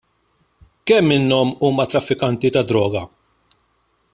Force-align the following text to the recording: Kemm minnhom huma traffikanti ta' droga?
Kemm 0.91 1.07
minnhom 1.11 1.51
huma 1.67 1.85
traffikanti 1.91 2.53
ta' 2.57 2.67
droga? 2.73 3.03